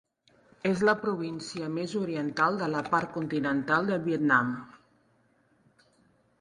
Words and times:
És 0.69 0.79
la 0.87 0.95
província 1.01 1.67
més 1.75 1.93
oriental 1.99 2.57
de 2.63 2.71
la 2.77 2.83
part 2.95 3.13
continental 3.19 3.93
del 3.93 4.03
Vietnam. 4.09 4.53